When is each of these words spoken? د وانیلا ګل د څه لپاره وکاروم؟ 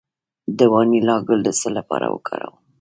د 0.57 0.59
وانیلا 0.73 1.15
ګل 1.27 1.39
د 1.45 1.49
څه 1.59 1.69
لپاره 1.77 2.05
وکاروم؟ 2.15 2.55